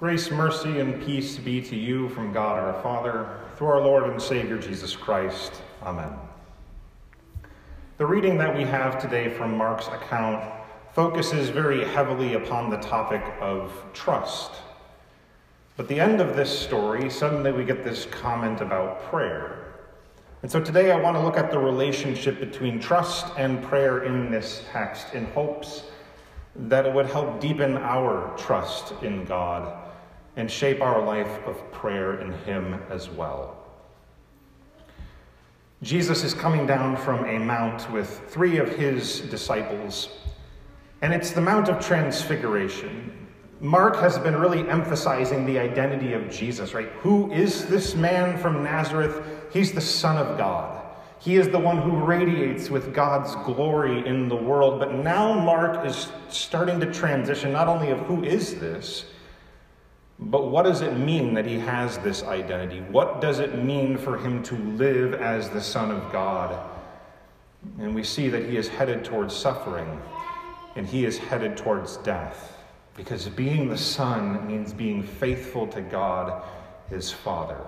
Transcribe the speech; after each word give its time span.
Grace, 0.00 0.28
mercy, 0.28 0.80
and 0.80 1.00
peace 1.06 1.38
be 1.38 1.60
to 1.60 1.76
you 1.76 2.08
from 2.08 2.32
God 2.32 2.58
our 2.58 2.82
Father, 2.82 3.28
through 3.56 3.68
our 3.68 3.80
Lord 3.80 4.10
and 4.10 4.20
Savior 4.20 4.58
Jesus 4.58 4.96
Christ. 4.96 5.62
Amen. 5.84 6.10
The 7.98 8.04
reading 8.04 8.36
that 8.38 8.56
we 8.56 8.64
have 8.64 9.00
today 9.00 9.30
from 9.30 9.56
Mark's 9.56 9.86
account 9.86 10.42
focuses 10.92 11.48
very 11.48 11.84
heavily 11.84 12.34
upon 12.34 12.70
the 12.70 12.78
topic 12.78 13.22
of 13.40 13.72
trust. 13.92 14.54
But 15.76 15.86
the 15.86 16.00
end 16.00 16.20
of 16.20 16.34
this 16.34 16.50
story, 16.58 17.08
suddenly 17.08 17.52
we 17.52 17.64
get 17.64 17.84
this 17.84 18.06
comment 18.06 18.62
about 18.62 19.00
prayer. 19.04 19.74
And 20.42 20.50
so 20.50 20.60
today 20.60 20.90
I 20.90 20.96
want 20.98 21.16
to 21.16 21.22
look 21.22 21.36
at 21.36 21.52
the 21.52 21.58
relationship 21.60 22.40
between 22.40 22.80
trust 22.80 23.28
and 23.38 23.62
prayer 23.62 24.02
in 24.02 24.28
this 24.28 24.64
text 24.72 25.14
in 25.14 25.26
hopes 25.26 25.84
that 26.56 26.86
it 26.86 26.94
would 26.94 27.06
help 27.06 27.40
deepen 27.40 27.76
our 27.78 28.36
trust 28.36 28.94
in 29.02 29.24
God 29.24 29.76
and 30.36 30.50
shape 30.50 30.80
our 30.80 31.02
life 31.02 31.40
of 31.46 31.72
prayer 31.72 32.20
in 32.20 32.32
Him 32.44 32.80
as 32.90 33.08
well. 33.08 33.64
Jesus 35.84 36.24
is 36.24 36.32
coming 36.32 36.66
down 36.66 36.96
from 36.96 37.26
a 37.26 37.38
mount 37.38 37.90
with 37.92 38.22
three 38.28 38.56
of 38.56 38.70
his 38.70 39.20
disciples, 39.20 40.08
and 41.02 41.12
it's 41.12 41.32
the 41.32 41.42
Mount 41.42 41.68
of 41.68 41.84
Transfiguration. 41.84 43.28
Mark 43.60 43.96
has 43.96 44.18
been 44.18 44.36
really 44.36 44.66
emphasizing 44.68 45.44
the 45.44 45.58
identity 45.58 46.14
of 46.14 46.30
Jesus, 46.30 46.72
right? 46.72 46.88
Who 47.00 47.30
is 47.32 47.66
this 47.66 47.94
man 47.94 48.38
from 48.38 48.64
Nazareth? 48.64 49.22
He's 49.52 49.72
the 49.72 49.80
Son 49.80 50.16
of 50.16 50.38
God. 50.38 50.83
He 51.24 51.36
is 51.36 51.48
the 51.48 51.58
one 51.58 51.80
who 51.80 51.96
radiates 52.04 52.68
with 52.68 52.92
God's 52.92 53.34
glory 53.46 54.06
in 54.06 54.28
the 54.28 54.36
world. 54.36 54.78
But 54.78 54.92
now 54.92 55.32
Mark 55.32 55.86
is 55.86 56.12
starting 56.28 56.78
to 56.80 56.92
transition 56.92 57.50
not 57.50 57.66
only 57.66 57.88
of 57.88 57.98
who 58.00 58.22
is 58.22 58.60
this, 58.60 59.06
but 60.18 60.50
what 60.50 60.64
does 60.64 60.82
it 60.82 60.98
mean 60.98 61.32
that 61.32 61.46
he 61.46 61.58
has 61.60 61.96
this 61.98 62.22
identity? 62.24 62.80
What 62.90 63.22
does 63.22 63.38
it 63.38 63.64
mean 63.64 63.96
for 63.96 64.18
him 64.18 64.42
to 64.42 64.54
live 64.54 65.14
as 65.14 65.48
the 65.48 65.62
Son 65.62 65.90
of 65.90 66.12
God? 66.12 66.62
And 67.78 67.94
we 67.94 68.04
see 68.04 68.28
that 68.28 68.46
he 68.46 68.58
is 68.58 68.68
headed 68.68 69.02
towards 69.02 69.34
suffering 69.34 69.98
and 70.76 70.86
he 70.86 71.06
is 71.06 71.16
headed 71.16 71.56
towards 71.56 71.96
death 71.98 72.58
because 72.98 73.28
being 73.30 73.70
the 73.70 73.78
Son 73.78 74.46
means 74.46 74.74
being 74.74 75.02
faithful 75.02 75.66
to 75.68 75.80
God, 75.80 76.44
his 76.90 77.10
Father. 77.10 77.66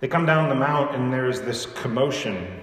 They 0.00 0.08
come 0.08 0.26
down 0.26 0.48
the 0.48 0.54
mount 0.54 0.94
and 0.94 1.12
there's 1.12 1.40
this 1.40 1.66
commotion. 1.66 2.60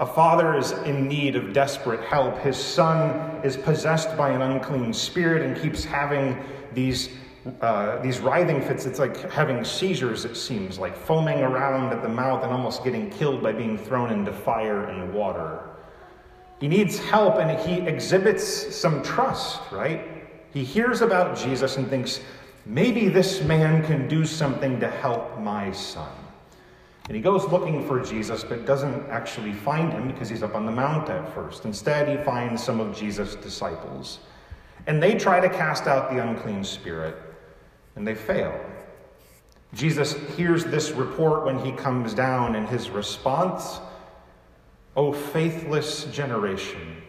A 0.00 0.06
father 0.06 0.56
is 0.56 0.72
in 0.72 1.06
need 1.06 1.36
of 1.36 1.52
desperate 1.52 2.00
help. 2.00 2.38
His 2.38 2.56
son 2.56 3.40
is 3.44 3.56
possessed 3.56 4.16
by 4.16 4.30
an 4.30 4.42
unclean 4.42 4.92
spirit 4.92 5.42
and 5.42 5.60
keeps 5.60 5.84
having 5.84 6.42
these 6.72 7.10
uh, 7.60 8.00
these 8.00 8.20
writhing 8.20 8.62
fits, 8.62 8.86
it's 8.86 8.98
like 8.98 9.30
having 9.30 9.62
seizures, 9.64 10.24
it 10.24 10.34
seems, 10.34 10.78
like 10.78 10.96
foaming 10.96 11.40
around 11.40 11.92
at 11.92 12.02
the 12.02 12.08
mouth 12.08 12.42
and 12.42 12.50
almost 12.50 12.82
getting 12.82 13.10
killed 13.10 13.42
by 13.42 13.52
being 13.52 13.76
thrown 13.76 14.10
into 14.10 14.32
fire 14.32 14.84
and 14.86 15.12
water. 15.12 15.60
He 16.58 16.68
needs 16.68 16.98
help 16.98 17.36
and 17.36 17.60
he 17.60 17.86
exhibits 17.86 18.74
some 18.74 19.02
trust, 19.02 19.60
right? 19.70 20.26
He 20.54 20.64
hears 20.64 21.02
about 21.02 21.36
Jesus 21.36 21.76
and 21.76 21.86
thinks, 21.88 22.20
maybe 22.64 23.08
this 23.08 23.42
man 23.42 23.84
can 23.84 24.08
do 24.08 24.24
something 24.24 24.80
to 24.80 24.88
help 24.88 25.38
my 25.38 25.70
son. 25.72 26.23
And 27.06 27.16
he 27.16 27.22
goes 27.22 27.44
looking 27.44 27.86
for 27.86 28.00
Jesus, 28.00 28.44
but 28.44 28.64
doesn't 28.64 29.08
actually 29.10 29.52
find 29.52 29.92
him 29.92 30.08
because 30.08 30.28
he's 30.28 30.42
up 30.42 30.54
on 30.54 30.64
the 30.64 30.72
mount 30.72 31.10
at 31.10 31.32
first. 31.34 31.64
Instead, 31.66 32.08
he 32.08 32.24
finds 32.24 32.62
some 32.62 32.80
of 32.80 32.96
Jesus' 32.96 33.34
disciples. 33.34 34.20
And 34.86 35.02
they 35.02 35.14
try 35.14 35.40
to 35.40 35.48
cast 35.48 35.86
out 35.86 36.10
the 36.10 36.22
unclean 36.22 36.64
spirit 36.64 37.16
and 37.96 38.06
they 38.06 38.14
fail. 38.14 38.58
Jesus 39.74 40.14
hears 40.36 40.64
this 40.64 40.92
report 40.92 41.44
when 41.44 41.58
he 41.58 41.72
comes 41.72 42.14
down, 42.14 42.54
and 42.54 42.68
his 42.68 42.90
response, 42.90 43.80
O 44.96 45.12
faithless 45.12 46.04
generation, 46.04 47.02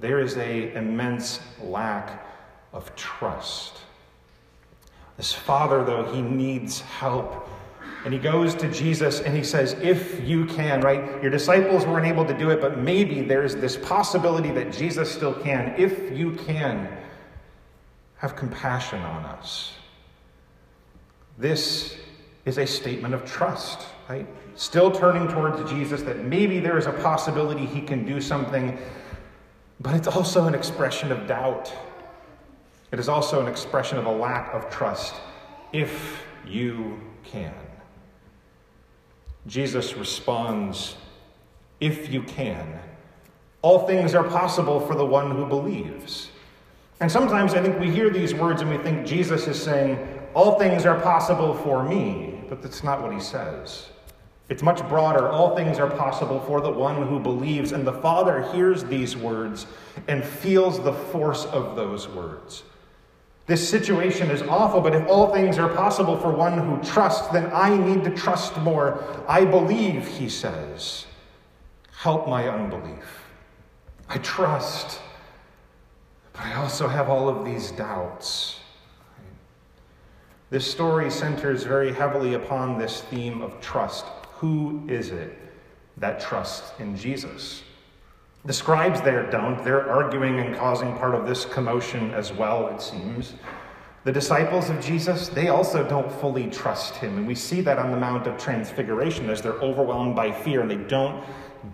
there 0.00 0.18
is 0.18 0.36
a 0.36 0.74
immense 0.74 1.40
lack 1.62 2.26
of 2.72 2.94
trust. 2.96 3.78
This 5.16 5.32
father, 5.32 5.84
though, 5.84 6.12
he 6.12 6.20
needs 6.20 6.80
help. 6.80 7.48
And 8.04 8.12
he 8.12 8.18
goes 8.18 8.54
to 8.56 8.70
Jesus 8.70 9.20
and 9.20 9.36
he 9.36 9.44
says, 9.44 9.74
If 9.80 10.26
you 10.26 10.44
can, 10.46 10.80
right? 10.80 11.22
Your 11.22 11.30
disciples 11.30 11.86
weren't 11.86 12.06
able 12.06 12.24
to 12.24 12.36
do 12.36 12.50
it, 12.50 12.60
but 12.60 12.78
maybe 12.78 13.22
there's 13.22 13.54
this 13.54 13.76
possibility 13.76 14.50
that 14.50 14.72
Jesus 14.72 15.10
still 15.10 15.34
can. 15.34 15.74
If 15.78 16.10
you 16.16 16.32
can, 16.32 16.88
have 18.16 18.36
compassion 18.36 19.00
on 19.00 19.24
us. 19.24 19.72
This 21.38 21.96
is 22.44 22.58
a 22.58 22.66
statement 22.66 23.14
of 23.14 23.24
trust, 23.24 23.86
right? 24.08 24.26
Still 24.54 24.90
turning 24.90 25.28
towards 25.28 25.70
Jesus 25.70 26.02
that 26.02 26.24
maybe 26.24 26.60
there 26.60 26.78
is 26.78 26.86
a 26.86 26.92
possibility 26.92 27.66
he 27.66 27.80
can 27.80 28.04
do 28.04 28.20
something, 28.20 28.78
but 29.80 29.94
it's 29.94 30.08
also 30.08 30.46
an 30.46 30.54
expression 30.54 31.10
of 31.10 31.26
doubt. 31.26 31.72
It 32.92 32.98
is 32.98 33.08
also 33.08 33.40
an 33.40 33.48
expression 33.48 33.98
of 33.98 34.06
a 34.06 34.12
lack 34.12 34.52
of 34.52 34.70
trust, 34.70 35.14
if 35.72 36.22
you 36.46 37.00
can. 37.24 37.54
Jesus 39.46 39.94
responds, 39.94 40.96
If 41.80 42.12
you 42.12 42.22
can. 42.22 42.80
All 43.62 43.86
things 43.86 44.14
are 44.14 44.24
possible 44.24 44.80
for 44.80 44.94
the 44.94 45.06
one 45.06 45.30
who 45.30 45.46
believes. 45.46 46.30
And 47.00 47.10
sometimes 47.10 47.54
I 47.54 47.62
think 47.62 47.78
we 47.78 47.90
hear 47.90 48.10
these 48.10 48.34
words 48.34 48.60
and 48.62 48.70
we 48.70 48.78
think 48.78 49.06
Jesus 49.06 49.46
is 49.46 49.60
saying, 49.60 49.98
All 50.34 50.58
things 50.58 50.86
are 50.86 51.00
possible 51.00 51.54
for 51.54 51.82
me, 51.82 52.42
but 52.48 52.62
that's 52.62 52.84
not 52.84 53.02
what 53.02 53.12
he 53.12 53.20
says. 53.20 53.88
It's 54.48 54.62
much 54.62 54.86
broader. 54.88 55.28
All 55.28 55.56
things 55.56 55.78
are 55.78 55.90
possible 55.90 56.40
for 56.40 56.60
the 56.60 56.70
one 56.70 57.06
who 57.06 57.18
believes. 57.18 57.72
And 57.72 57.86
the 57.86 57.92
Father 57.92 58.42
hears 58.52 58.84
these 58.84 59.16
words 59.16 59.66
and 60.08 60.22
feels 60.24 60.82
the 60.82 60.92
force 60.92 61.46
of 61.46 61.74
those 61.74 62.08
words. 62.08 62.64
This 63.52 63.68
situation 63.68 64.30
is 64.30 64.40
awful, 64.40 64.80
but 64.80 64.94
if 64.94 65.06
all 65.08 65.30
things 65.30 65.58
are 65.58 65.68
possible 65.68 66.16
for 66.16 66.32
one 66.32 66.56
who 66.56 66.82
trusts, 66.82 67.26
then 67.34 67.50
I 67.52 67.76
need 67.76 68.02
to 68.04 68.10
trust 68.10 68.56
more. 68.56 69.04
I 69.28 69.44
believe, 69.44 70.06
he 70.06 70.30
says. 70.30 71.04
Help 71.94 72.26
my 72.26 72.48
unbelief. 72.48 73.26
I 74.08 74.16
trust. 74.16 75.02
But 76.32 76.46
I 76.46 76.54
also 76.54 76.88
have 76.88 77.10
all 77.10 77.28
of 77.28 77.44
these 77.44 77.72
doubts. 77.72 78.60
This 80.48 80.66
story 80.66 81.10
centers 81.10 81.64
very 81.64 81.92
heavily 81.92 82.32
upon 82.32 82.78
this 82.78 83.02
theme 83.02 83.42
of 83.42 83.60
trust. 83.60 84.06
Who 84.36 84.82
is 84.88 85.10
it 85.10 85.38
that 85.98 86.20
trusts 86.20 86.72
in 86.80 86.96
Jesus? 86.96 87.64
The 88.44 88.52
scribes 88.52 89.00
there 89.00 89.30
don't. 89.30 89.62
They're 89.62 89.88
arguing 89.88 90.40
and 90.40 90.56
causing 90.56 90.96
part 90.96 91.14
of 91.14 91.26
this 91.26 91.44
commotion 91.44 92.12
as 92.12 92.32
well, 92.32 92.66
it 92.68 92.82
seems. 92.82 93.34
The 94.04 94.10
disciples 94.10 94.68
of 94.68 94.80
Jesus, 94.80 95.28
they 95.28 95.48
also 95.48 95.88
don't 95.88 96.10
fully 96.10 96.48
trust 96.50 96.96
him. 96.96 97.18
And 97.18 97.26
we 97.26 97.36
see 97.36 97.60
that 97.60 97.78
on 97.78 97.92
the 97.92 97.96
Mount 97.96 98.26
of 98.26 98.36
Transfiguration 98.36 99.30
as 99.30 99.40
they're 99.40 99.52
overwhelmed 99.52 100.16
by 100.16 100.32
fear 100.32 100.60
and 100.60 100.68
they 100.68 100.88
don't 100.88 101.24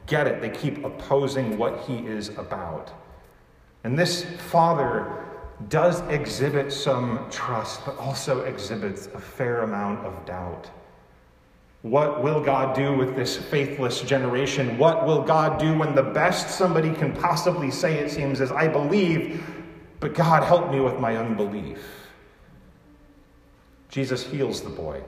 get 0.06 0.26
it. 0.26 0.42
They 0.42 0.50
keep 0.50 0.84
opposing 0.84 1.56
what 1.56 1.80
he 1.80 2.06
is 2.06 2.28
about. 2.36 2.92
And 3.84 3.98
this 3.98 4.24
father 4.24 5.24
does 5.70 6.02
exhibit 6.08 6.70
some 6.70 7.26
trust, 7.30 7.86
but 7.86 7.96
also 7.96 8.42
exhibits 8.42 9.06
a 9.14 9.18
fair 9.18 9.62
amount 9.62 10.04
of 10.04 10.26
doubt. 10.26 10.70
What 11.82 12.22
will 12.22 12.42
God 12.42 12.74
do 12.74 12.96
with 12.96 13.14
this 13.14 13.36
faithless 13.36 14.00
generation? 14.00 14.78
What 14.78 15.06
will 15.06 15.22
God 15.22 15.60
do 15.60 15.78
when 15.78 15.94
the 15.94 16.02
best 16.02 16.50
somebody 16.50 16.92
can 16.92 17.12
possibly 17.12 17.70
say, 17.70 17.98
it 17.98 18.10
seems, 18.10 18.40
is, 18.40 18.50
I 18.50 18.66
believe, 18.66 19.44
but 20.00 20.14
God, 20.14 20.42
help 20.42 20.70
me 20.70 20.80
with 20.80 20.98
my 20.98 21.16
unbelief? 21.16 21.78
Jesus 23.90 24.24
heals 24.24 24.60
the 24.60 24.70
boy, 24.70 25.02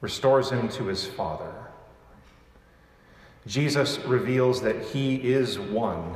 restores 0.00 0.50
him 0.50 0.68
to 0.70 0.86
his 0.86 1.06
father. 1.06 1.52
Jesus 3.46 3.98
reveals 4.00 4.60
that 4.62 4.82
he 4.82 5.16
is 5.16 5.58
one 5.58 6.14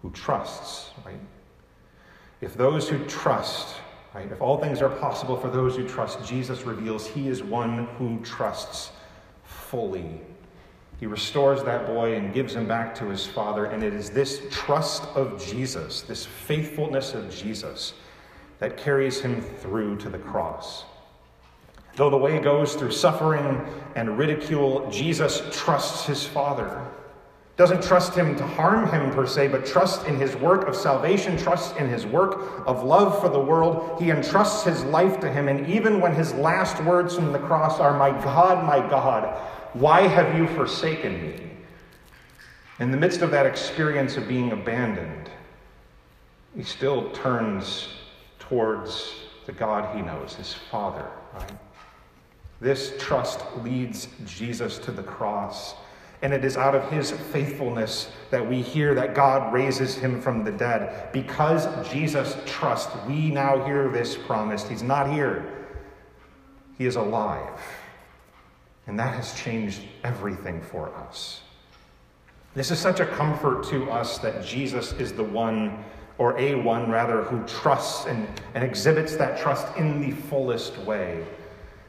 who 0.00 0.10
trusts, 0.10 0.90
right? 1.04 1.20
If 2.40 2.54
those 2.54 2.88
who 2.88 3.04
trust, 3.06 3.76
right, 4.14 4.30
if 4.30 4.40
all 4.40 4.58
things 4.58 4.82
are 4.82 4.88
possible 4.88 5.36
for 5.36 5.48
those 5.48 5.76
who 5.76 5.86
trust, 5.88 6.24
Jesus 6.24 6.62
reveals 6.62 7.06
he 7.06 7.28
is 7.28 7.42
one 7.42 7.86
who 7.98 8.18
trusts 8.20 8.90
fully. 9.44 10.20
He 11.00 11.06
restores 11.06 11.62
that 11.64 11.86
boy 11.86 12.14
and 12.14 12.32
gives 12.32 12.54
him 12.54 12.68
back 12.68 12.94
to 12.96 13.06
his 13.06 13.26
father. 13.26 13.64
And 13.66 13.82
it 13.82 13.92
is 13.92 14.10
this 14.10 14.42
trust 14.50 15.04
of 15.16 15.44
Jesus, 15.44 16.02
this 16.02 16.24
faithfulness 16.24 17.14
of 17.14 17.34
Jesus, 17.34 17.94
that 18.58 18.76
carries 18.76 19.20
him 19.20 19.40
through 19.40 19.96
to 19.96 20.08
the 20.08 20.18
cross. 20.18 20.84
Though 21.96 22.10
the 22.10 22.16
way 22.16 22.38
goes 22.38 22.74
through 22.74 22.92
suffering 22.92 23.66
and 23.96 24.16
ridicule, 24.16 24.88
Jesus 24.90 25.42
trusts 25.50 26.06
his 26.06 26.24
Father 26.24 26.86
doesn't 27.62 27.84
trust 27.84 28.12
him 28.12 28.34
to 28.34 28.44
harm 28.44 28.90
him 28.90 29.12
per 29.12 29.24
se, 29.24 29.46
but 29.46 29.64
trust 29.64 30.08
in 30.08 30.16
his 30.16 30.34
work 30.34 30.66
of 30.66 30.74
salvation, 30.74 31.38
trust 31.38 31.76
in 31.76 31.88
his 31.88 32.04
work 32.04 32.66
of 32.66 32.82
love 32.82 33.20
for 33.20 33.28
the 33.28 33.38
world. 33.38 34.02
He 34.02 34.10
entrusts 34.10 34.64
his 34.64 34.82
life 34.86 35.20
to 35.20 35.32
him. 35.32 35.46
And 35.46 35.68
even 35.68 36.00
when 36.00 36.12
his 36.12 36.34
last 36.34 36.82
words 36.82 37.14
from 37.14 37.30
the 37.30 37.38
cross 37.38 37.78
are, 37.78 37.96
My 37.96 38.10
God, 38.24 38.66
my 38.66 38.80
God, 38.90 39.38
why 39.74 40.08
have 40.08 40.36
you 40.36 40.48
forsaken 40.56 41.22
me? 41.22 41.36
In 42.80 42.90
the 42.90 42.96
midst 42.96 43.22
of 43.22 43.30
that 43.30 43.46
experience 43.46 44.16
of 44.16 44.26
being 44.26 44.50
abandoned, 44.50 45.30
he 46.56 46.64
still 46.64 47.12
turns 47.12 47.90
towards 48.40 49.20
the 49.46 49.52
God 49.52 49.94
he 49.94 50.02
knows, 50.02 50.34
his 50.34 50.52
Father, 50.52 51.08
right? 51.32 51.52
This 52.60 52.92
trust 52.98 53.44
leads 53.62 54.08
Jesus 54.26 54.78
to 54.78 54.90
the 54.90 55.04
cross. 55.04 55.76
And 56.22 56.32
it 56.32 56.44
is 56.44 56.56
out 56.56 56.76
of 56.76 56.88
his 56.90 57.10
faithfulness 57.10 58.10
that 58.30 58.48
we 58.48 58.62
hear 58.62 58.94
that 58.94 59.14
God 59.14 59.52
raises 59.52 59.96
him 59.96 60.20
from 60.20 60.44
the 60.44 60.52
dead. 60.52 61.12
Because 61.12 61.66
Jesus 61.90 62.36
trusts, 62.46 62.94
we 63.08 63.30
now 63.30 63.64
hear 63.64 63.88
this 63.88 64.16
promise. 64.16 64.68
He's 64.68 64.84
not 64.84 65.12
here, 65.12 65.66
he 66.78 66.86
is 66.86 66.96
alive. 66.96 67.60
And 68.86 68.98
that 68.98 69.14
has 69.14 69.34
changed 69.34 69.82
everything 70.04 70.60
for 70.60 70.94
us. 70.94 71.42
This 72.54 72.70
is 72.70 72.78
such 72.78 73.00
a 73.00 73.06
comfort 73.06 73.64
to 73.70 73.90
us 73.90 74.18
that 74.18 74.44
Jesus 74.44 74.92
is 74.94 75.12
the 75.12 75.24
one, 75.24 75.84
or 76.18 76.38
a 76.38 76.54
one 76.54 76.90
rather, 76.90 77.22
who 77.22 77.44
trusts 77.46 78.06
and, 78.06 78.28
and 78.54 78.62
exhibits 78.62 79.16
that 79.16 79.40
trust 79.40 79.66
in 79.76 80.00
the 80.00 80.10
fullest 80.10 80.76
way. 80.78 81.24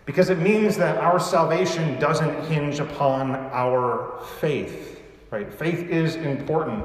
Because 0.05 0.29
it 0.29 0.39
means 0.39 0.75
that 0.77 0.97
our 0.97 1.19
salvation 1.19 1.97
doesn't 2.00 2.45
hinge 2.45 2.79
upon 2.79 3.31
our 3.31 4.19
faith, 4.39 5.01
right? 5.31 5.51
Faith 5.51 5.89
is 5.89 6.15
important, 6.17 6.83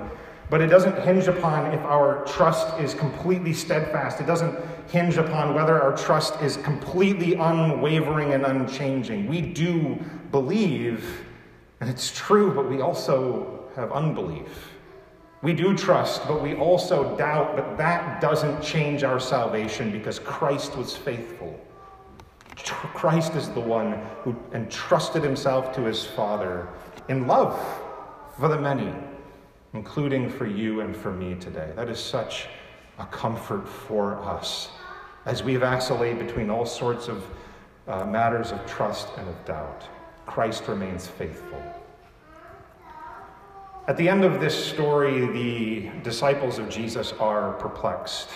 but 0.50 0.60
it 0.60 0.68
doesn't 0.68 0.96
hinge 1.02 1.26
upon 1.26 1.72
if 1.74 1.80
our 1.80 2.24
trust 2.24 2.78
is 2.78 2.94
completely 2.94 3.52
steadfast. 3.52 4.20
It 4.20 4.26
doesn't 4.26 4.56
hinge 4.88 5.16
upon 5.16 5.54
whether 5.54 5.82
our 5.82 5.96
trust 5.96 6.40
is 6.40 6.56
completely 6.58 7.34
unwavering 7.34 8.34
and 8.34 8.46
unchanging. 8.46 9.26
We 9.26 9.40
do 9.42 9.98
believe, 10.30 11.26
and 11.80 11.90
it's 11.90 12.12
true, 12.16 12.54
but 12.54 12.70
we 12.70 12.80
also 12.80 13.64
have 13.74 13.90
unbelief. 13.90 14.74
We 15.42 15.52
do 15.52 15.76
trust, 15.76 16.26
but 16.26 16.42
we 16.42 16.54
also 16.54 17.16
doubt, 17.16 17.56
but 17.56 17.76
that 17.78 18.20
doesn't 18.20 18.62
change 18.62 19.04
our 19.04 19.20
salvation 19.20 19.90
because 19.92 20.18
Christ 20.18 20.76
was 20.76 20.96
faithful. 20.96 21.60
Christ 22.64 23.34
is 23.34 23.48
the 23.50 23.60
one 23.60 23.92
who 24.22 24.36
entrusted 24.52 25.22
himself 25.22 25.74
to 25.74 25.82
his 25.82 26.04
Father 26.04 26.68
in 27.08 27.26
love 27.26 27.58
for 28.38 28.48
the 28.48 28.60
many, 28.60 28.92
including 29.74 30.28
for 30.28 30.46
you 30.46 30.80
and 30.80 30.96
for 30.96 31.12
me 31.12 31.34
today. 31.36 31.72
That 31.76 31.88
is 31.88 31.98
such 31.98 32.48
a 32.98 33.06
comfort 33.06 33.68
for 33.68 34.16
us 34.22 34.70
as 35.24 35.42
we 35.42 35.56
vacillate 35.56 36.18
between 36.18 36.50
all 36.50 36.66
sorts 36.66 37.08
of 37.08 37.24
uh, 37.86 38.04
matters 38.04 38.50
of 38.50 38.64
trust 38.66 39.08
and 39.16 39.28
of 39.28 39.44
doubt. 39.44 39.84
Christ 40.26 40.68
remains 40.68 41.06
faithful. 41.06 41.62
At 43.86 43.96
the 43.96 44.08
end 44.08 44.24
of 44.24 44.40
this 44.40 44.54
story, 44.54 45.26
the 45.26 45.90
disciples 46.02 46.58
of 46.58 46.68
Jesus 46.68 47.12
are 47.12 47.54
perplexed. 47.54 48.28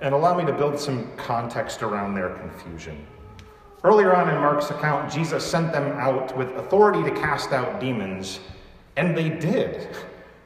And 0.00 0.14
allow 0.14 0.36
me 0.36 0.44
to 0.46 0.52
build 0.52 0.80
some 0.80 1.14
context 1.16 1.82
around 1.82 2.14
their 2.14 2.30
confusion. 2.30 3.06
Earlier 3.86 4.16
on 4.16 4.28
in 4.28 4.34
Mark's 4.34 4.70
account, 4.70 5.12
Jesus 5.12 5.48
sent 5.48 5.70
them 5.70 5.92
out 5.92 6.36
with 6.36 6.48
authority 6.56 7.04
to 7.04 7.10
cast 7.20 7.52
out 7.52 7.78
demons, 7.78 8.40
and 8.96 9.16
they 9.16 9.28
did. 9.28 9.96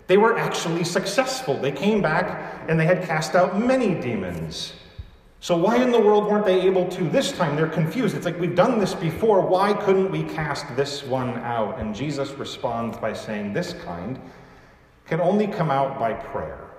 They 0.08 0.18
were 0.18 0.36
actually 0.36 0.84
successful. 0.84 1.56
They 1.58 1.72
came 1.72 2.02
back 2.02 2.66
and 2.68 2.78
they 2.78 2.84
had 2.84 3.02
cast 3.02 3.34
out 3.34 3.58
many 3.58 3.98
demons. 3.98 4.74
So, 5.40 5.56
why 5.56 5.76
in 5.76 5.90
the 5.90 5.98
world 5.98 6.26
weren't 6.26 6.44
they 6.44 6.60
able 6.60 6.86
to 6.88 7.04
this 7.04 7.32
time? 7.32 7.56
They're 7.56 7.66
confused. 7.66 8.14
It's 8.14 8.26
like, 8.26 8.38
we've 8.38 8.54
done 8.54 8.78
this 8.78 8.92
before. 8.92 9.40
Why 9.40 9.72
couldn't 9.72 10.10
we 10.10 10.22
cast 10.22 10.66
this 10.76 11.02
one 11.02 11.38
out? 11.38 11.78
And 11.78 11.94
Jesus 11.94 12.32
responds 12.32 12.98
by 12.98 13.14
saying, 13.14 13.54
This 13.54 13.72
kind 13.72 14.20
can 15.06 15.18
only 15.18 15.46
come 15.46 15.70
out 15.70 15.98
by 15.98 16.12
prayer. 16.12 16.69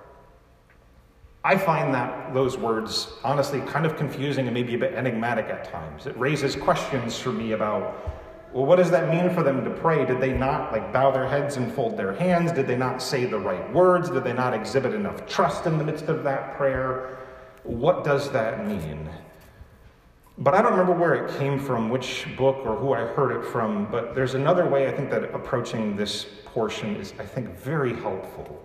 I 1.44 1.56
find 1.56 1.92
that 1.92 2.32
those 2.32 2.56
words 2.56 3.08
honestly 3.24 3.60
kind 3.62 3.84
of 3.84 3.96
confusing 3.96 4.46
and 4.46 4.54
maybe 4.54 4.74
a 4.74 4.78
bit 4.78 4.94
enigmatic 4.94 5.46
at 5.46 5.64
times. 5.64 6.06
It 6.06 6.16
raises 6.16 6.54
questions 6.54 7.18
for 7.18 7.32
me 7.32 7.52
about 7.52 8.08
well, 8.52 8.66
what 8.66 8.76
does 8.76 8.90
that 8.90 9.08
mean 9.08 9.34
for 9.34 9.42
them 9.42 9.64
to 9.64 9.70
pray? 9.70 10.04
Did 10.04 10.20
they 10.20 10.34
not 10.34 10.72
like 10.72 10.92
bow 10.92 11.10
their 11.10 11.26
heads 11.26 11.56
and 11.56 11.72
fold 11.72 11.96
their 11.96 12.12
hands? 12.12 12.52
Did 12.52 12.66
they 12.66 12.76
not 12.76 13.00
say 13.00 13.24
the 13.24 13.38
right 13.38 13.72
words? 13.72 14.10
Did 14.10 14.24
they 14.24 14.34
not 14.34 14.52
exhibit 14.52 14.92
enough 14.92 15.26
trust 15.26 15.64
in 15.64 15.78
the 15.78 15.84
midst 15.84 16.04
of 16.08 16.22
that 16.24 16.54
prayer? 16.58 17.18
What 17.62 18.04
does 18.04 18.30
that 18.32 18.66
mean? 18.66 19.08
But 20.36 20.52
I 20.54 20.60
don't 20.60 20.72
remember 20.72 20.92
where 20.92 21.14
it 21.14 21.38
came 21.38 21.58
from, 21.58 21.88
which 21.88 22.26
book 22.36 22.58
or 22.66 22.76
who 22.76 22.92
I 22.92 23.00
heard 23.00 23.32
it 23.32 23.44
from, 23.46 23.90
but 23.90 24.14
there's 24.14 24.34
another 24.34 24.68
way 24.68 24.86
I 24.86 24.92
think 24.92 25.10
that 25.10 25.24
approaching 25.34 25.96
this 25.96 26.26
portion 26.44 26.96
is, 26.96 27.14
I 27.18 27.24
think, 27.24 27.56
very 27.56 27.94
helpful. 27.94 28.62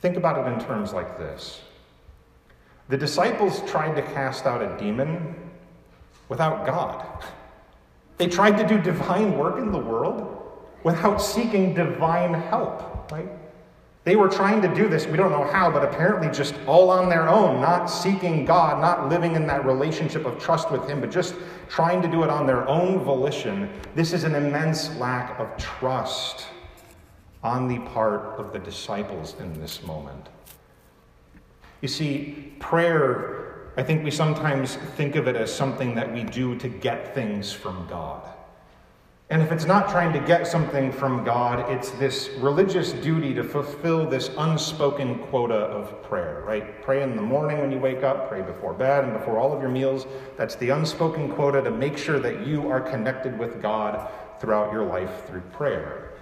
Think 0.00 0.16
about 0.16 0.46
it 0.46 0.52
in 0.52 0.60
terms 0.60 0.92
like 0.92 1.18
this. 1.18 1.62
The 2.88 2.96
disciples 2.96 3.62
tried 3.70 3.94
to 3.94 4.02
cast 4.02 4.46
out 4.46 4.62
a 4.62 4.76
demon 4.78 5.34
without 6.28 6.66
God. 6.66 7.24
They 8.18 8.26
tried 8.26 8.58
to 8.58 8.66
do 8.66 8.80
divine 8.80 9.36
work 9.36 9.58
in 9.58 9.72
the 9.72 9.78
world 9.78 10.38
without 10.84 11.18
seeking 11.18 11.74
divine 11.74 12.34
help, 12.34 13.10
right? 13.12 13.28
They 14.04 14.16
were 14.16 14.28
trying 14.28 14.60
to 14.62 14.74
do 14.74 14.88
this, 14.88 15.06
we 15.06 15.16
don't 15.16 15.30
know 15.30 15.44
how, 15.44 15.70
but 15.70 15.84
apparently 15.84 16.28
just 16.28 16.54
all 16.66 16.90
on 16.90 17.08
their 17.08 17.28
own, 17.28 17.60
not 17.60 17.86
seeking 17.86 18.44
God, 18.44 18.80
not 18.80 19.08
living 19.08 19.36
in 19.36 19.46
that 19.46 19.64
relationship 19.64 20.26
of 20.26 20.40
trust 20.40 20.72
with 20.72 20.88
Him, 20.88 21.00
but 21.00 21.10
just 21.10 21.36
trying 21.68 22.02
to 22.02 22.08
do 22.08 22.24
it 22.24 22.30
on 22.30 22.44
their 22.44 22.66
own 22.68 22.98
volition. 22.98 23.70
This 23.94 24.12
is 24.12 24.24
an 24.24 24.34
immense 24.34 24.94
lack 24.96 25.38
of 25.38 25.56
trust 25.56 26.46
on 27.44 27.68
the 27.68 27.78
part 27.90 28.40
of 28.40 28.52
the 28.52 28.58
disciples 28.58 29.36
in 29.38 29.60
this 29.60 29.84
moment. 29.84 30.28
You 31.82 31.88
see, 31.88 32.54
prayer, 32.60 33.72
I 33.76 33.82
think 33.82 34.04
we 34.04 34.10
sometimes 34.10 34.76
think 34.96 35.16
of 35.16 35.26
it 35.26 35.34
as 35.34 35.54
something 35.54 35.94
that 35.96 36.10
we 36.12 36.22
do 36.22 36.56
to 36.58 36.68
get 36.68 37.14
things 37.14 37.52
from 37.52 37.86
God. 37.88 38.28
And 39.30 39.42
if 39.42 39.50
it's 39.50 39.64
not 39.64 39.88
trying 39.88 40.12
to 40.12 40.20
get 40.20 40.46
something 40.46 40.92
from 40.92 41.24
God, 41.24 41.68
it's 41.72 41.90
this 41.92 42.28
religious 42.38 42.92
duty 42.92 43.34
to 43.34 43.42
fulfill 43.42 44.08
this 44.08 44.30
unspoken 44.38 45.18
quota 45.30 45.54
of 45.54 46.02
prayer, 46.04 46.44
right? 46.46 46.82
Pray 46.82 47.02
in 47.02 47.16
the 47.16 47.22
morning 47.22 47.58
when 47.58 47.72
you 47.72 47.78
wake 47.78 48.04
up, 48.04 48.28
pray 48.28 48.42
before 48.42 48.74
bed 48.74 49.04
and 49.04 49.14
before 49.14 49.38
all 49.38 49.52
of 49.52 49.60
your 49.60 49.70
meals. 49.70 50.06
That's 50.36 50.54
the 50.56 50.68
unspoken 50.68 51.32
quota 51.32 51.62
to 51.62 51.70
make 51.70 51.96
sure 51.98 52.20
that 52.20 52.46
you 52.46 52.70
are 52.70 52.80
connected 52.80 53.38
with 53.38 53.60
God 53.60 54.08
throughout 54.38 54.72
your 54.72 54.84
life 54.84 55.26
through 55.26 55.40
prayer. 55.52 56.12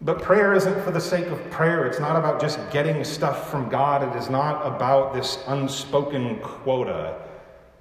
But 0.00 0.22
prayer 0.22 0.54
isn't 0.54 0.80
for 0.84 0.92
the 0.92 1.00
sake 1.00 1.26
of 1.26 1.50
prayer. 1.50 1.84
It's 1.84 1.98
not 1.98 2.16
about 2.16 2.40
just 2.40 2.58
getting 2.70 3.02
stuff 3.02 3.50
from 3.50 3.68
God. 3.68 4.14
It 4.14 4.16
is 4.16 4.30
not 4.30 4.64
about 4.64 5.12
this 5.12 5.42
unspoken 5.48 6.38
quota. 6.38 7.20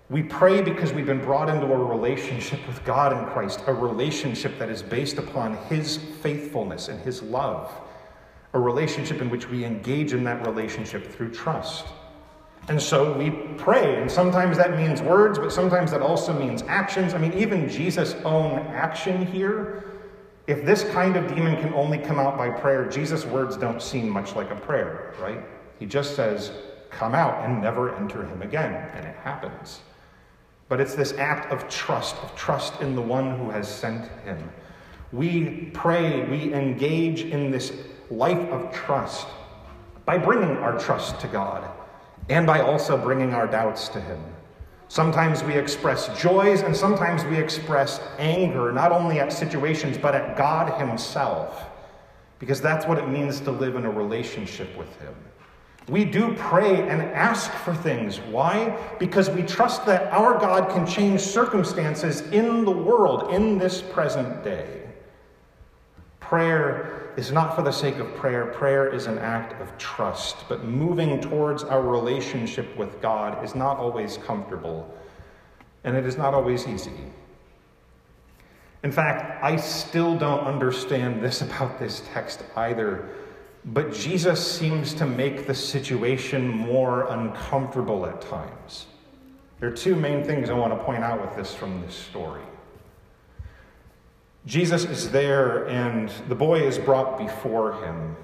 We 0.10 0.24
pray 0.24 0.62
because 0.62 0.94
we've 0.94 1.06
been 1.06 1.22
brought 1.22 1.48
into 1.48 1.72
a 1.72 1.78
relationship 1.78 2.66
with 2.66 2.84
God 2.86 3.14
in 3.14 3.26
Christ, 3.32 3.64
a 3.68 3.74
relationship 3.74 4.58
that 4.58 4.70
is 4.70 4.82
based 4.82 5.18
upon 5.18 5.58
His 5.66 5.98
faithfulness 5.98 6.88
and 6.88 7.00
His 7.02 7.22
love, 7.22 7.72
a 8.54 8.60
relationship 8.60 9.22
in 9.22 9.30
which 9.30 9.48
we 9.48 9.64
engage 9.64 10.14
in 10.14 10.24
that 10.24 10.48
relationship 10.48 11.12
through 11.12 11.34
trust. 11.34 11.86
And 12.68 12.82
so 12.82 13.16
we 13.16 13.30
pray, 13.58 14.02
and 14.02 14.10
sometimes 14.10 14.58
that 14.58 14.76
means 14.76 15.02
words, 15.02 15.38
but 15.38 15.52
sometimes 15.52 15.92
that 15.92 16.02
also 16.02 16.34
means 16.34 16.64
actions. 16.64 17.14
I 17.14 17.20
mean, 17.20 17.34
even 17.34 17.70
Jesus' 17.70 18.16
own 18.26 18.60
action 18.68 19.26
here 19.26 19.84
if 20.48 20.66
this 20.66 20.86
kind 20.86 21.18
of 21.18 21.28
demon 21.36 21.62
can 21.62 21.74
only 21.74 21.98
come 21.98 22.20
out 22.20 22.38
by 22.38 22.50
prayer, 22.50 22.86
Jesus' 22.86 23.26
words 23.26 23.58
don't 23.58 23.82
seem 23.82 24.10
much 24.10 24.34
like 24.34 24.50
a 24.50 24.56
prayer, 24.56 25.14
right? 25.20 25.44
He 25.78 25.86
just 25.86 26.16
says, 26.16 26.52
Come 26.90 27.14
out 27.14 27.44
and 27.44 27.62
never 27.62 27.96
enter 27.98 28.26
him 28.26 28.42
again. 28.42 28.74
And 28.74 29.06
it 29.06 29.16
happens. 29.18 29.82
But 30.70 30.80
it's 30.80 30.96
this 30.96 31.14
act 31.14 31.52
of 31.52 31.68
trust, 31.70 32.16
of 32.24 32.34
trust 32.36 32.82
in 32.82 32.96
the 32.96 33.02
one 33.02 33.38
who 33.38 33.50
has 33.50 33.68
sent 33.68 34.10
him. 34.24 34.50
We 35.12 35.70
pray, 35.74 36.26
we 36.30 36.54
engage 36.54 37.22
in 37.22 37.52
this 37.52 37.74
life 38.10 38.50
of 38.50 38.74
trust 38.74 39.28
by 40.06 40.18
bringing 40.18 40.58
our 40.58 40.80
trust 40.80 41.20
to 41.20 41.28
God 41.28 41.70
and 42.30 42.48
by 42.48 42.62
also 42.62 42.98
bringing 42.98 43.34
our 43.34 43.48
doubts 43.48 43.90
to 43.90 44.02
him. 44.02 44.22
Sometimes 44.90 45.44
we 45.44 45.54
express 45.54 46.08
joys 46.20 46.62
and 46.62 46.76
sometimes 46.76 47.26
we 47.26 47.38
express 47.38 48.00
anger, 48.18 48.72
not 48.72 48.92
only 48.92 49.20
at 49.20 49.34
situations, 49.34 49.98
but 49.98 50.16
at 50.16 50.38
God 50.38 50.80
Himself, 50.80 51.70
because 52.40 52.62
that's 52.62 52.86
what 52.86 52.98
it 52.98 53.10
means 53.10 53.42
to 53.42 53.52
live 53.52 53.76
in 53.76 53.86
a 53.86 53.92
relationship 53.92 54.76
with 54.78 54.94
Him. 55.02 55.14
We 55.90 56.04
do 56.04 56.34
pray 56.36 56.82
and 56.88 57.02
ask 57.02 57.52
for 57.52 57.74
things. 57.74 58.20
Why? 58.20 58.78
Because 59.00 59.30
we 59.30 59.42
trust 59.42 59.86
that 59.86 60.12
our 60.12 60.38
God 60.38 60.70
can 60.70 60.86
change 60.86 61.22
circumstances 61.22 62.22
in 62.22 62.66
the 62.66 62.72
world 62.72 63.34
in 63.34 63.58
this 63.58 63.82
present 63.82 64.44
day. 64.44 64.87
Prayer 66.28 67.14
is 67.16 67.32
not 67.32 67.56
for 67.56 67.62
the 67.62 67.72
sake 67.72 68.00
of 68.00 68.14
prayer, 68.16 68.48
prayer 68.48 68.94
is 68.94 69.06
an 69.06 69.18
act 69.18 69.62
of 69.62 69.78
trust. 69.78 70.44
But 70.50 70.66
moving 70.66 71.22
towards 71.22 71.64
our 71.64 71.82
relationship 71.82 72.76
with 72.76 73.02
God 73.02 73.46
is 73.46 73.56
not 73.56 73.78
always 73.78 74.18
comfortable, 74.18 74.94
and 75.86 75.96
it 75.96 76.06
is 76.06 76.18
not 76.18 76.34
always 76.34 76.68
easy. 76.68 76.92
In 78.84 78.92
fact, 78.92 79.42
I 79.42 79.56
still 79.56 80.18
don't 80.18 80.42
understand 80.42 81.24
this 81.24 81.42
about 81.48 81.80
this 81.80 82.04
text 82.14 82.44
either. 82.58 83.08
But 83.64 83.94
Jesus 83.94 84.46
seems 84.46 84.94
to 84.96 85.06
make 85.06 85.48
the 85.48 85.56
situation 85.56 86.46
more 86.46 87.08
uncomfortable 87.08 88.06
at 88.06 88.20
times. 88.20 88.88
There 89.62 89.70
are 89.70 89.76
two 89.76 89.96
main 89.96 90.26
things 90.26 90.50
I 90.50 90.54
want 90.54 90.78
to 90.78 90.84
point 90.84 91.06
out 91.06 91.22
with 91.22 91.38
this 91.38 91.56
from 91.56 91.82
this 91.82 91.96
story. 91.96 92.44
Jesus 94.48 94.86
is 94.86 95.12
there, 95.12 95.68
and 95.68 96.10
the 96.30 96.36
boy 96.36 96.62
is 96.62 96.80
brought 96.80 97.18
before 97.18 97.84
him. 97.84 98.16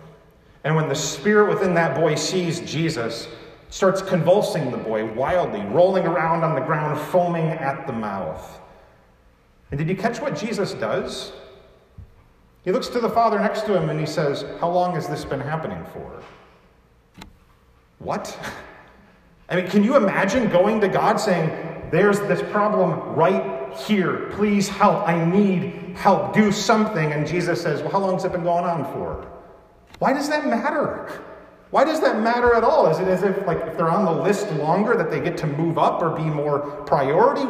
And 0.63 0.73
when 0.73 0.87
the 0.87 0.95
spirit 0.95 1.49
within 1.49 1.73
that 1.73 1.95
boy 1.99 2.15
sees 2.15 2.61
Jesus, 2.61 3.27
starts 3.69 4.01
convulsing 4.01 4.71
the 4.71 4.77
boy 4.77 5.05
wildly, 5.13 5.59
rolling 5.65 6.05
around 6.05 6.45
on 6.45 6.55
the 6.55 6.61
ground, 6.61 6.97
foaming 7.09 7.47
at 7.47 7.85
the 7.85 7.91
mouth. 7.91 8.61
And 9.71 9.77
did 9.77 9.89
you 9.89 9.97
catch 9.97 10.21
what 10.21 10.37
Jesus 10.39 10.73
does? 10.73 11.33
He 12.63 12.71
looks 12.71 12.87
to 12.89 13.01
the 13.01 13.09
father 13.09 13.37
next 13.37 13.65
to 13.65 13.75
him 13.75 13.89
and 13.89 13.99
he 13.99 14.05
says, 14.05 14.45
How 14.61 14.69
long 14.69 14.93
has 14.93 15.07
this 15.07 15.25
been 15.25 15.41
happening 15.41 15.83
for? 15.91 16.23
What? 17.99 18.39
I 19.49 19.57
mean, 19.57 19.67
can 19.67 19.83
you 19.83 19.97
imagine 19.97 20.49
going 20.49 20.79
to 20.79 20.87
God 20.87 21.19
saying, 21.19 21.49
There's 21.91 22.21
this 22.21 22.41
problem 22.51 23.15
right 23.15 23.62
here. 23.79 24.29
Please 24.31 24.67
help. 24.67 25.07
I 25.07 25.23
need 25.23 25.95
help. 25.95 26.33
Do 26.33 26.51
something. 26.51 27.11
And 27.11 27.27
Jesus 27.27 27.61
says, 27.61 27.81
Well, 27.81 27.91
how 27.91 27.99
long 27.99 28.13
has 28.13 28.25
it 28.25 28.31
been 28.31 28.43
going 28.43 28.65
on 28.65 28.85
for? 28.93 29.27
Why 29.99 30.13
does 30.13 30.29
that 30.29 30.45
matter? 30.45 31.21
Why 31.71 31.83
does 31.83 32.01
that 32.01 32.19
matter 32.19 32.53
at 32.53 32.63
all? 32.63 32.87
Is 32.87 32.99
it 32.99 33.07
as 33.07 33.23
if, 33.23 33.47
like, 33.47 33.59
if 33.61 33.77
they're 33.77 33.89
on 33.89 34.05
the 34.05 34.11
list 34.11 34.51
longer, 34.53 34.95
that 34.95 35.09
they 35.09 35.19
get 35.19 35.37
to 35.37 35.47
move 35.47 35.79
up 35.79 36.03
or 36.03 36.15
be 36.15 36.23
more 36.23 36.59
priority? 36.85 37.45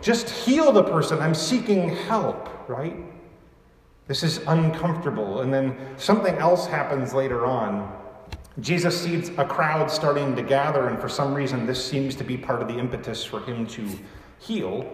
Just 0.00 0.30
heal 0.30 0.72
the 0.72 0.82
person. 0.82 1.18
I'm 1.18 1.34
seeking 1.34 1.90
help, 1.90 2.48
right? 2.68 2.96
This 4.06 4.22
is 4.22 4.38
uncomfortable. 4.46 5.42
And 5.42 5.52
then 5.52 5.76
something 5.98 6.34
else 6.36 6.66
happens 6.66 7.12
later 7.12 7.44
on. 7.44 7.94
Jesus 8.60 9.00
sees 9.00 9.28
a 9.36 9.44
crowd 9.44 9.90
starting 9.90 10.34
to 10.34 10.42
gather, 10.42 10.88
and 10.88 10.98
for 10.98 11.08
some 11.08 11.34
reason, 11.34 11.66
this 11.66 11.84
seems 11.84 12.16
to 12.16 12.24
be 12.24 12.36
part 12.36 12.60
of 12.60 12.68
the 12.68 12.78
impetus 12.78 13.22
for 13.22 13.40
him 13.40 13.66
to 13.66 13.86
heal. 14.40 14.90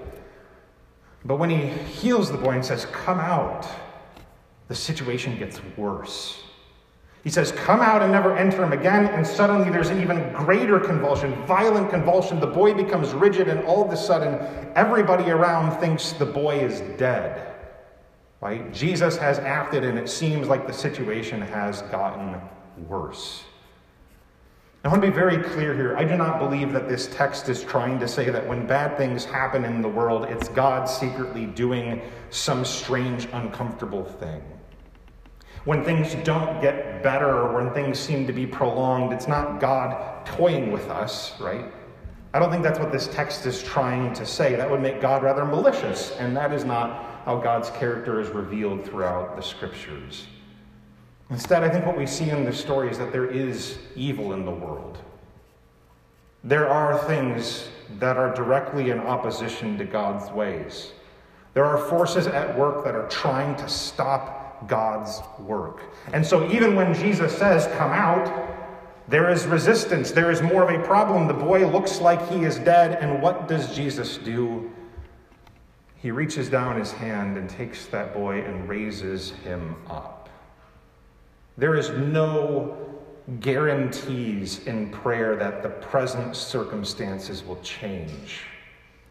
But 1.25 1.37
when 1.37 1.51
he 1.51 1.69
heals 1.69 2.31
the 2.31 2.39
boy 2.39 2.51
and 2.51 2.65
says, 2.65 2.87
Come 2.87 3.19
out, 3.19 3.67
the 4.69 4.75
situation 4.75 5.39
gets 5.39 5.61
worse. 5.77 6.43
He 7.23 7.31
says, 7.31 7.53
Come 7.53 7.81
out 7.81 8.03
and 8.03 8.13
never 8.13 8.37
enter 8.37 8.63
him 8.63 8.73
again. 8.73 9.07
And 9.07 9.27
suddenly 9.27 9.71
there's 9.71 9.89
an 9.89 10.03
even 10.03 10.31
greater 10.35 10.79
convulsion, 10.79 11.35
violent 11.47 11.89
convulsion. 11.89 12.39
The 12.39 12.47
boy 12.47 12.75
becomes 12.75 13.15
rigid, 13.15 13.49
and 13.49 13.65
all 13.65 13.83
of 13.83 13.91
a 13.91 13.97
sudden, 13.97 14.35
everybody 14.75 15.31
around 15.31 15.81
thinks 15.81 16.13
the 16.13 16.27
boy 16.27 16.59
is 16.59 16.81
dead. 16.99 17.55
Right? 18.43 18.71
Jesus 18.75 19.17
has 19.17 19.39
acted, 19.39 19.85
and 19.85 19.99
it 19.99 20.11
seems 20.11 20.49
like 20.49 20.67
the 20.67 20.73
situation 20.73 21.41
has 21.41 21.81
gotten 21.83 22.39
worse. 22.87 23.45
I 24.85 24.89
want 24.89 25.01
to 25.01 25.09
be 25.09 25.15
very 25.15 25.43
clear 25.43 25.75
here. 25.75 25.97
I 25.97 26.05
do 26.05 26.15
not 26.15 26.39
believe 26.39 26.71
that 26.75 26.91
this 26.91 27.07
text 27.07 27.49
is 27.49 27.65
trying 27.65 27.99
to 28.01 28.07
say 28.07 28.29
that 28.29 28.47
when 28.47 28.67
bad 28.67 28.99
things 28.99 29.25
happen 29.25 29.65
in 29.65 29.81
the 29.81 29.89
world, 29.89 30.27
it's 30.27 30.49
God 30.51 30.85
secretly 30.85 31.47
doing 31.47 32.03
some 32.29 32.67
strange, 32.67 33.27
uncomfortable 33.33 34.05
thing. 34.05 34.43
When 35.65 35.83
things 35.83 36.15
don't 36.17 36.61
get 36.61 37.03
better 37.03 37.31
or 37.31 37.55
when 37.55 37.73
things 37.73 37.99
seem 37.99 38.27
to 38.27 38.33
be 38.35 38.47
prolonged, 38.47 39.15
it's 39.15 39.27
not 39.27 39.59
God 39.59 40.27
toying 40.27 40.71
with 40.71 40.91
us, 40.91 41.41
right? 41.41 41.65
I 42.35 42.39
don't 42.39 42.51
think 42.51 42.63
that's 42.63 42.79
what 42.79 42.93
this 42.93 43.07
text 43.07 43.47
is 43.47 43.63
trying 43.63 44.13
to 44.13 44.27
say. 44.27 44.55
That 44.55 44.71
would 44.71 44.83
make 44.83 45.01
God 45.01 45.23
rather 45.23 45.47
malicious, 45.47 46.11
and 46.19 46.37
that 46.37 46.53
is 46.53 46.67
not 46.67 47.23
how 47.25 47.39
God's 47.39 47.71
character 47.71 48.21
is 48.21 48.29
revealed 48.29 48.85
throughout 48.85 49.35
the 49.35 49.43
scriptures. 49.43 50.27
Instead, 51.35 51.65
I 51.65 51.69
think 51.69 51.85
what 51.85 51.99
we 51.99 52.07
see 52.07 52.31
in 52.31 52.45
this 52.45 52.61
story 52.61 52.89
is 52.89 52.97
that 52.99 53.11
there 53.11 53.29
is 53.29 53.79
evil 53.97 54.35
in 54.35 54.45
the 54.45 54.53
world. 54.53 54.99
There 56.45 56.69
are 56.69 56.97
things 57.09 57.67
that 57.99 58.17
are 58.17 58.33
directly 58.33 58.91
in 58.91 59.01
opposition 59.01 59.77
to 59.79 59.85
God's 59.85 60.31
ways. 60.31 60.93
There 61.53 61.65
are 61.65 61.89
forces 61.89 62.29
at 62.29 62.57
work 62.57 62.85
that 62.85 62.95
are 62.95 63.09
trying 63.09 63.57
to 63.57 63.69
stop 63.69 64.69
God's 64.69 65.23
work. 65.41 65.81
And 66.13 66.25
so, 66.25 66.49
even 66.53 66.77
when 66.77 66.95
Jesus 66.95 67.37
says, 67.37 67.67
Come 67.79 67.91
out, 67.91 68.33
there 69.09 69.29
is 69.29 69.45
resistance. 69.45 70.13
There 70.13 70.31
is 70.31 70.41
more 70.41 70.63
of 70.63 70.81
a 70.81 70.87
problem. 70.87 71.27
The 71.27 71.35
boy 71.35 71.67
looks 71.67 72.01
like 72.01 72.25
he 72.29 72.45
is 72.45 72.61
dead. 72.61 73.03
And 73.03 73.21
what 73.21 73.49
does 73.49 73.75
Jesus 73.75 74.19
do? 74.19 74.71
He 75.97 76.13
reaches 76.13 76.49
down 76.49 76.79
his 76.79 76.93
hand 76.93 77.37
and 77.37 77.51
takes 77.51 77.87
that 77.87 78.15
boy 78.15 78.45
and 78.45 78.69
raises 78.69 79.33
him 79.43 79.75
up. 79.91 80.14
There 81.57 81.77
is 81.77 81.91
no 81.91 82.77
guarantees 83.41 84.67
in 84.67 84.91
prayer 84.91 85.37
that 85.37 85.63
the 85.63 85.69
present 85.69 86.35
circumstances 86.35 87.45
will 87.45 87.61
change. 87.63 88.41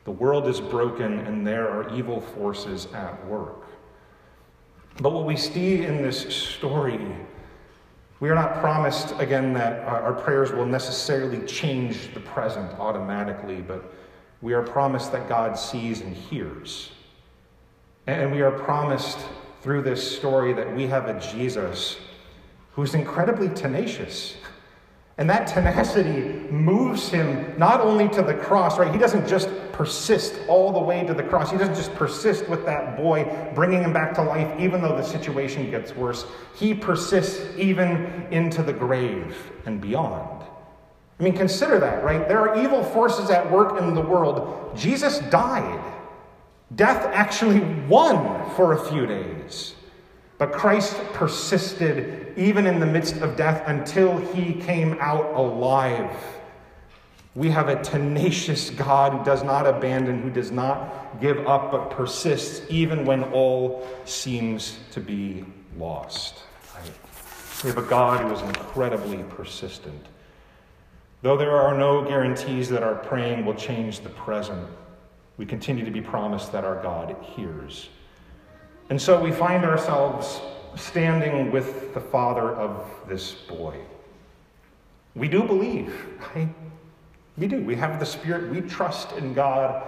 The 0.03 0.11
world 0.11 0.47
is 0.47 0.59
broken 0.59 1.19
and 1.19 1.47
there 1.47 1.69
are 1.69 1.95
evil 1.95 2.19
forces 2.19 2.87
at 2.93 3.25
work. 3.27 3.65
But 5.01 5.13
what 5.13 5.25
we 5.25 5.37
see 5.37 5.85
in 5.85 6.03
this 6.03 6.35
story, 6.35 6.99
we 8.19 8.29
are 8.29 8.35
not 8.35 8.59
promised 8.59 9.15
again 9.19 9.53
that 9.53 9.79
our 9.85 10.13
prayers 10.13 10.51
will 10.51 10.65
necessarily 10.65 11.45
change 11.47 12.13
the 12.13 12.19
present 12.19 12.77
automatically, 12.77 13.61
but 13.61 13.93
we 14.41 14.53
are 14.53 14.61
promised 14.61 15.13
that 15.13 15.29
God 15.29 15.57
sees 15.57 16.01
and 16.01 16.13
hears. 16.13 16.91
And 18.05 18.33
we 18.33 18.41
are 18.41 18.51
promised 18.51 19.19
through 19.61 19.83
this 19.83 20.17
story 20.17 20.51
that 20.53 20.75
we 20.75 20.85
have 20.87 21.07
a 21.07 21.17
Jesus 21.19 21.97
who's 22.73 22.95
incredibly 22.95 23.49
tenacious. 23.49 24.35
And 25.17 25.29
that 25.29 25.45
tenacity 25.45 26.49
moves 26.49 27.09
him 27.09 27.53
not 27.57 27.81
only 27.81 28.09
to 28.09 28.23
the 28.23 28.33
cross, 28.33 28.79
right? 28.79 28.91
He 28.91 28.97
doesn't 28.97 29.27
just 29.27 29.47
persist 29.71 30.39
all 30.47 30.71
the 30.71 30.79
way 30.79 31.05
to 31.05 31.13
the 31.13 31.21
cross. 31.21 31.51
He 31.51 31.57
doesn't 31.57 31.75
just 31.75 31.93
persist 31.93 32.49
with 32.49 32.65
that 32.65 32.97
boy, 32.97 33.51
bringing 33.53 33.83
him 33.83 33.93
back 33.93 34.15
to 34.15 34.23
life, 34.23 34.59
even 34.59 34.81
though 34.81 34.95
the 34.95 35.03
situation 35.03 35.69
gets 35.69 35.95
worse. 35.95 36.25
He 36.55 36.73
persists 36.73 37.45
even 37.57 38.27
into 38.31 38.63
the 38.63 38.73
grave 38.73 39.51
and 39.65 39.79
beyond. 39.79 40.43
I 41.19 41.23
mean, 41.23 41.37
consider 41.37 41.79
that, 41.79 42.03
right? 42.03 42.27
There 42.27 42.39
are 42.39 42.63
evil 42.63 42.83
forces 42.83 43.29
at 43.29 43.49
work 43.51 43.79
in 43.79 43.93
the 43.93 44.01
world. 44.01 44.75
Jesus 44.75 45.19
died. 45.19 45.79
Death 46.75 47.05
actually 47.13 47.59
won 47.87 48.49
for 48.55 48.73
a 48.73 48.89
few 48.89 49.05
days. 49.05 49.75
But 50.39 50.51
Christ 50.51 50.97
persisted 51.13 52.22
even 52.37 52.65
in 52.65 52.79
the 52.79 52.85
midst 52.85 53.17
of 53.17 53.35
death 53.35 53.63
until 53.67 54.17
he 54.17 54.53
came 54.53 54.97
out 54.99 55.33
alive. 55.35 56.15
We 57.35 57.49
have 57.49 57.67
a 57.67 57.81
tenacious 57.81 58.69
God 58.69 59.13
who 59.13 59.23
does 59.25 59.43
not 59.43 59.65
abandon, 59.65 60.21
who 60.21 60.29
does 60.29 60.51
not 60.51 61.19
give 61.19 61.47
up, 61.47 61.71
but 61.71 61.89
persists 61.89 62.65
even 62.69 63.05
when 63.05 63.23
all 63.25 63.87
seems 64.05 64.77
to 64.91 64.99
be 64.99 65.45
lost. 65.77 66.43
We 67.63 67.69
have 67.69 67.77
a 67.77 67.89
God 67.89 68.21
who 68.21 68.33
is 68.33 68.41
incredibly 68.41 69.23
persistent. 69.23 70.05
Though 71.21 71.37
there 71.37 71.55
are 71.55 71.77
no 71.77 72.03
guarantees 72.03 72.67
that 72.69 72.83
our 72.83 72.95
praying 72.95 73.45
will 73.45 73.55
change 73.55 74.01
the 74.01 74.09
present, 74.09 74.67
we 75.37 75.45
continue 75.45 75.85
to 75.85 75.91
be 75.91 76.01
promised 76.01 76.51
that 76.51 76.65
our 76.65 76.81
God 76.83 77.15
hears. 77.21 77.89
And 78.89 79.01
so 79.01 79.19
we 79.19 79.31
find 79.31 79.63
ourselves 79.63 80.41
standing 80.75 81.51
with 81.51 81.93
the 81.93 81.99
father 81.99 82.51
of 82.51 82.85
this 83.07 83.33
boy. 83.33 83.77
We 85.15 85.27
do 85.27 85.43
believe, 85.43 85.93
right? 86.35 86.49
We 87.37 87.47
do. 87.47 87.61
We 87.61 87.75
have 87.75 87.99
the 87.99 88.05
Spirit. 88.05 88.51
We 88.51 88.61
trust 88.61 89.11
in 89.13 89.33
God 89.33 89.83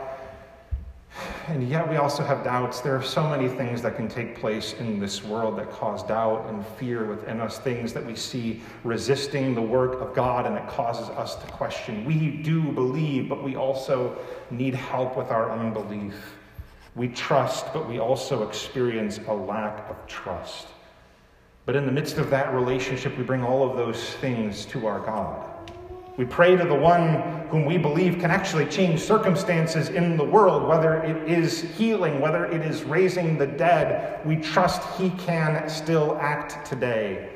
and 1.47 1.69
yet 1.69 1.87
we 1.87 1.97
also 1.97 2.23
have 2.23 2.43
doubts. 2.43 2.81
There 2.81 2.95
are 2.95 3.03
so 3.03 3.27
many 3.29 3.47
things 3.47 3.81
that 3.83 3.95
can 3.95 4.07
take 4.07 4.35
place 4.39 4.73
in 4.73 4.99
this 4.99 5.23
world 5.23 5.57
that 5.57 5.71
cause 5.71 6.03
doubt 6.03 6.47
and 6.49 6.65
fear 6.65 7.05
within 7.05 7.39
us, 7.39 7.59
things 7.59 7.93
that 7.93 8.05
we 8.05 8.15
see 8.15 8.61
resisting 8.83 9.53
the 9.53 9.61
work 9.61 10.01
of 10.01 10.13
God 10.13 10.45
and 10.45 10.55
it 10.57 10.67
causes 10.67 11.07
us 11.09 11.35
to 11.35 11.47
question. 11.47 12.03
We 12.03 12.29
do 12.29 12.71
believe, 12.71 13.29
but 13.29 13.43
we 13.43 13.55
also 13.55 14.17
need 14.49 14.73
help 14.73 15.15
with 15.15 15.29
our 15.29 15.51
unbelief. 15.51 16.15
We 16.95 17.09
trust, 17.09 17.71
but 17.73 17.87
we 17.87 17.99
also 17.99 18.47
experience 18.47 19.19
a 19.27 19.33
lack 19.33 19.89
of 19.89 19.95
trust. 20.07 20.67
But 21.65 21.75
in 21.75 21.85
the 21.85 21.91
midst 21.91 22.17
of 22.17 22.29
that 22.29 22.53
relationship, 22.53 23.17
we 23.17 23.23
bring 23.23 23.43
all 23.43 23.67
of 23.67 23.75
those 23.75 24.13
things 24.15 24.65
to 24.67 24.85
our 24.85 24.99
God. 24.99 25.71
We 26.17 26.23
pray 26.23 26.55
to 26.55 26.63
the 26.63 26.75
one 26.75 27.47
whom 27.49 27.65
we 27.65 27.77
believe 27.77 28.19
can 28.19 28.31
actually 28.31 28.67
change 28.67 29.01
circumstances 29.01 29.89
in 29.89 30.15
the 30.15 30.23
world, 30.23 30.67
whether 30.67 31.03
it 31.03 31.29
is 31.29 31.61
healing, 31.61 32.21
whether 32.21 32.45
it 32.45 32.61
is 32.61 32.83
raising 32.83 33.37
the 33.37 33.47
dead. 33.47 34.25
We 34.25 34.37
trust 34.37 34.81
he 34.97 35.09
can 35.11 35.67
still 35.67 36.17
act 36.21 36.65
today. 36.65 37.31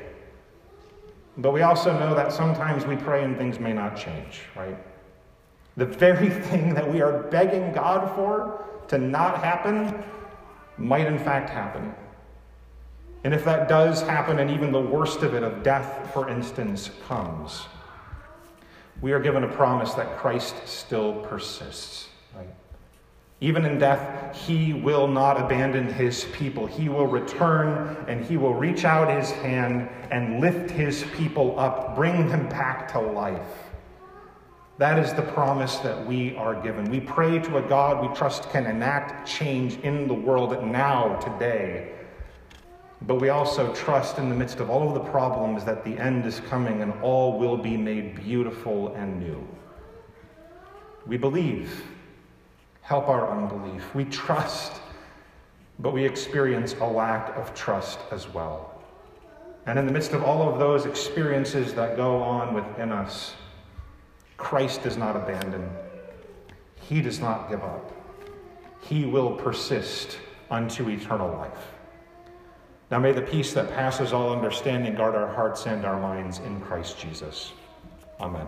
But 1.36 1.52
we 1.52 1.62
also 1.62 1.98
know 1.98 2.14
that 2.14 2.32
sometimes 2.32 2.86
we 2.86 2.96
pray 2.96 3.24
and 3.24 3.36
things 3.36 3.58
may 3.58 3.72
not 3.72 3.96
change, 3.96 4.42
right? 4.56 4.76
The 5.76 5.86
very 5.86 6.30
thing 6.48 6.72
that 6.74 6.90
we 6.90 7.02
are 7.02 7.24
begging 7.24 7.72
God 7.72 8.14
for 8.14 8.64
to 8.88 8.98
not 8.98 9.42
happen 9.42 10.02
might 10.78 11.06
in 11.06 11.18
fact 11.18 11.50
happen. 11.50 11.94
And 13.22 13.34
if 13.34 13.44
that 13.44 13.68
does 13.68 14.02
happen, 14.02 14.38
and 14.38 14.50
even 14.50 14.72
the 14.72 14.80
worst 14.80 15.22
of 15.22 15.34
it, 15.34 15.42
of 15.42 15.62
death, 15.62 16.10
for 16.14 16.28
instance, 16.28 16.90
comes, 17.06 17.66
we 19.00 19.12
are 19.12 19.20
given 19.20 19.44
a 19.44 19.48
promise 19.48 19.92
that 19.94 20.18
Christ 20.18 20.54
still 20.66 21.14
persists. 21.22 22.08
Even 23.42 23.64
in 23.64 23.78
death, 23.78 24.36
he 24.36 24.74
will 24.74 25.08
not 25.08 25.40
abandon 25.40 25.90
his 25.90 26.24
people. 26.32 26.66
He 26.66 26.90
will 26.90 27.06
return 27.06 27.96
and 28.06 28.22
he 28.22 28.36
will 28.36 28.52
reach 28.52 28.84
out 28.84 29.08
his 29.16 29.30
hand 29.30 29.88
and 30.10 30.40
lift 30.40 30.70
his 30.70 31.04
people 31.16 31.58
up, 31.58 31.96
bring 31.96 32.28
them 32.28 32.48
back 32.50 32.92
to 32.92 33.00
life. 33.00 33.70
That 34.76 34.98
is 34.98 35.14
the 35.14 35.22
promise 35.22 35.76
that 35.78 36.06
we 36.06 36.36
are 36.36 36.54
given. 36.54 36.90
We 36.90 37.00
pray 37.00 37.38
to 37.38 37.56
a 37.56 37.62
God 37.62 38.06
we 38.06 38.14
trust 38.14 38.50
can 38.50 38.66
enact 38.66 39.26
change 39.26 39.78
in 39.78 40.06
the 40.06 40.14
world 40.14 40.50
now, 40.66 41.16
today. 41.16 41.92
But 43.02 43.16
we 43.16 43.30
also 43.30 43.72
trust 43.72 44.18
in 44.18 44.28
the 44.28 44.34
midst 44.34 44.60
of 44.60 44.68
all 44.68 44.88
of 44.88 44.94
the 44.94 45.10
problems 45.10 45.64
that 45.64 45.84
the 45.84 45.98
end 45.98 46.26
is 46.26 46.40
coming 46.40 46.82
and 46.82 46.92
all 47.02 47.38
will 47.38 47.56
be 47.56 47.76
made 47.76 48.14
beautiful 48.22 48.94
and 48.94 49.18
new. 49.18 49.46
We 51.06 51.16
believe. 51.16 51.82
Help 52.82 53.08
our 53.08 53.30
unbelief. 53.30 53.94
We 53.94 54.04
trust, 54.04 54.80
but 55.78 55.92
we 55.92 56.04
experience 56.04 56.74
a 56.80 56.84
lack 56.84 57.36
of 57.36 57.54
trust 57.54 58.00
as 58.10 58.28
well. 58.28 58.82
And 59.66 59.78
in 59.78 59.86
the 59.86 59.92
midst 59.92 60.12
of 60.12 60.24
all 60.24 60.52
of 60.52 60.58
those 60.58 60.86
experiences 60.86 61.72
that 61.74 61.96
go 61.96 62.16
on 62.22 62.54
within 62.54 62.90
us, 62.90 63.34
Christ 64.36 64.82
does 64.82 64.96
not 64.96 65.16
abandon. 65.16 65.70
He 66.80 67.00
does 67.00 67.20
not 67.20 67.48
give 67.48 67.62
up. 67.62 67.92
He 68.82 69.04
will 69.04 69.32
persist 69.32 70.18
unto 70.50 70.88
eternal 70.88 71.28
life. 71.28 71.79
Now 72.90 72.98
may 72.98 73.12
the 73.12 73.22
peace 73.22 73.52
that 73.52 73.70
passes 73.70 74.12
all 74.12 74.32
understanding 74.32 74.94
guard 74.96 75.14
our 75.14 75.32
hearts 75.32 75.66
and 75.66 75.84
our 75.84 76.00
minds 76.00 76.40
in 76.40 76.60
Christ 76.60 76.98
Jesus. 76.98 77.52
Amen. 78.20 78.46